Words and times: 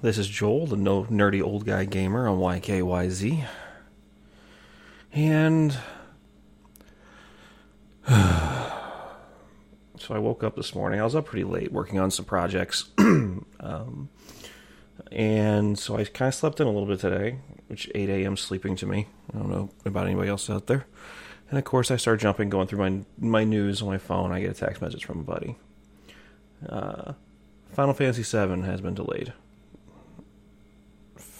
This 0.00 0.16
is 0.16 0.28
Joel, 0.28 0.68
the 0.68 0.76
no 0.76 1.06
nerdy 1.06 1.42
old 1.42 1.66
guy 1.66 1.84
gamer 1.84 2.28
on 2.28 2.38
YKYZ. 2.38 3.44
And 5.12 5.72
so 8.08 8.14
I 10.10 10.18
woke 10.18 10.44
up 10.44 10.54
this 10.54 10.72
morning. 10.72 11.00
I 11.00 11.04
was 11.04 11.16
up 11.16 11.26
pretty 11.26 11.42
late 11.42 11.72
working 11.72 11.98
on 11.98 12.12
some 12.12 12.26
projects. 12.26 12.90
um, 12.98 14.08
and 15.10 15.76
so 15.76 15.96
I 15.96 16.04
kind 16.04 16.28
of 16.28 16.34
slept 16.36 16.60
in 16.60 16.68
a 16.68 16.70
little 16.70 16.86
bit 16.86 17.00
today, 17.00 17.40
which 17.66 17.90
8 17.92 18.08
a.m. 18.08 18.36
sleeping 18.36 18.76
to 18.76 18.86
me. 18.86 19.08
I 19.34 19.38
don't 19.38 19.50
know 19.50 19.70
about 19.84 20.06
anybody 20.06 20.28
else 20.28 20.48
out 20.48 20.68
there. 20.68 20.86
And 21.50 21.58
of 21.58 21.64
course, 21.64 21.90
I 21.90 21.96
start 21.96 22.20
jumping, 22.20 22.50
going 22.50 22.68
through 22.68 22.88
my 22.88 23.04
my 23.18 23.42
news 23.42 23.82
on 23.82 23.88
my 23.88 23.98
phone. 23.98 24.30
I 24.30 24.42
get 24.42 24.50
a 24.50 24.54
text 24.54 24.80
message 24.80 25.04
from 25.04 25.18
a 25.18 25.24
buddy. 25.24 25.56
Uh, 26.68 27.14
Final 27.72 27.94
Fantasy 27.94 28.22
VII 28.22 28.62
has 28.62 28.80
been 28.80 28.94
delayed. 28.94 29.32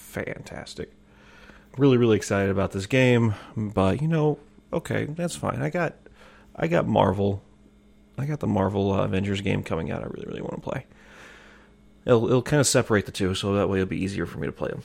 Fantastic. 0.08 0.90
Really, 1.76 1.98
really 1.98 2.16
excited 2.16 2.50
about 2.50 2.72
this 2.72 2.86
game, 2.86 3.34
but 3.54 4.00
you 4.00 4.08
know, 4.08 4.38
okay, 4.72 5.04
that's 5.04 5.36
fine. 5.36 5.60
I 5.62 5.68
got, 5.68 5.96
I 6.56 6.66
got 6.66 6.86
Marvel, 6.86 7.42
I 8.16 8.24
got 8.24 8.40
the 8.40 8.46
Marvel 8.46 8.90
uh, 8.90 9.04
Avengers 9.04 9.42
game 9.42 9.62
coming 9.62 9.90
out. 9.90 10.02
I 10.02 10.06
really, 10.06 10.26
really 10.26 10.40
want 10.40 10.54
to 10.54 10.60
play. 10.60 10.86
It'll, 12.06 12.26
it'll 12.26 12.42
kind 12.42 12.58
of 12.58 12.66
separate 12.66 13.04
the 13.04 13.12
two, 13.12 13.34
so 13.34 13.54
that 13.54 13.68
way 13.68 13.78
it'll 13.80 13.88
be 13.88 14.02
easier 14.02 14.24
for 14.24 14.38
me 14.38 14.46
to 14.46 14.52
play 14.52 14.70
them. 14.70 14.82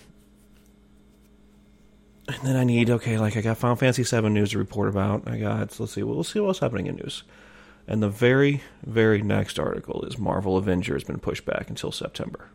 And 2.27 2.39
then 2.43 2.57
I 2.57 2.65
need 2.65 2.89
okay, 2.89 3.17
like 3.17 3.37
I 3.37 3.41
got 3.41 3.57
Final 3.57 3.77
Fantasy 3.77 4.03
VII 4.03 4.29
news 4.29 4.51
to 4.51 4.57
report 4.57 4.89
about. 4.89 5.25
I 5.25 5.37
got 5.37 5.79
let's 5.79 5.93
see, 5.93 6.03
we'll 6.03 6.23
see 6.25 6.41
what's 6.41 6.59
happening 6.59 6.87
in 6.87 6.97
news. 6.97 7.23
And 7.87 8.03
the 8.03 8.09
very, 8.09 8.61
very 8.85 9.21
next 9.21 9.57
article 9.57 10.03
is 10.03 10.17
Marvel 10.17 10.57
Avenger 10.57 10.93
has 10.93 11.03
been 11.05 11.19
pushed 11.19 11.45
back 11.45 11.69
until 11.69 11.93
September. 11.93 12.49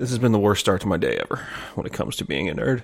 This 0.00 0.08
has 0.08 0.18
been 0.18 0.32
the 0.32 0.38
worst 0.38 0.60
start 0.60 0.80
to 0.80 0.86
my 0.86 0.96
day 0.96 1.18
ever 1.20 1.46
when 1.74 1.84
it 1.86 1.92
comes 1.92 2.16
to 2.16 2.24
being 2.24 2.48
a 2.48 2.54
nerd. 2.54 2.82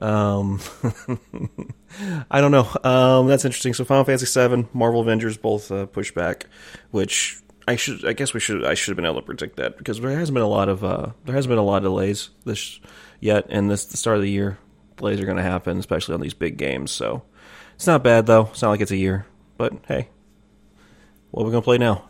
Um, 0.00 0.60
I 2.30 2.40
don't 2.40 2.52
know. 2.52 2.68
Um, 2.84 3.26
that's 3.26 3.44
interesting. 3.44 3.74
So 3.74 3.84
Final 3.84 4.04
Fantasy 4.04 4.48
VII, 4.48 4.68
Marvel 4.72 5.00
Avengers 5.00 5.36
both 5.36 5.72
uh, 5.72 5.86
pushed 5.86 6.14
back, 6.14 6.46
which 6.92 7.40
I 7.66 7.74
should. 7.74 8.06
I 8.06 8.12
guess 8.12 8.34
we 8.34 8.38
should. 8.38 8.64
I 8.64 8.74
should 8.74 8.92
have 8.92 8.96
been 8.96 9.04
able 9.04 9.16
to 9.16 9.26
predict 9.26 9.56
that 9.56 9.78
because 9.78 10.00
there 10.00 10.16
hasn't 10.16 10.34
been 10.34 10.44
a 10.44 10.48
lot 10.48 10.68
of 10.68 10.84
uh, 10.84 11.08
there 11.24 11.34
hasn't 11.34 11.50
been 11.50 11.58
a 11.58 11.64
lot 11.64 11.78
of 11.78 11.82
delays 11.82 12.30
this 12.44 12.78
yet, 13.18 13.46
and 13.48 13.68
this 13.68 13.86
the 13.86 13.96
start 13.96 14.18
of 14.18 14.22
the 14.22 14.30
year 14.30 14.56
delays 14.96 15.20
are 15.20 15.24
going 15.26 15.36
to 15.36 15.42
happen, 15.42 15.80
especially 15.80 16.14
on 16.14 16.20
these 16.20 16.34
big 16.34 16.56
games. 16.56 16.92
So 16.92 17.24
it's 17.74 17.88
not 17.88 18.04
bad 18.04 18.26
though. 18.26 18.46
It's 18.52 18.62
not 18.62 18.70
like 18.70 18.80
it's 18.80 18.92
a 18.92 18.96
year, 18.96 19.26
but 19.56 19.72
hey, 19.88 20.08
what 21.32 21.42
are 21.42 21.46
we 21.46 21.50
gonna 21.50 21.62
play 21.62 21.78
now? 21.78 22.08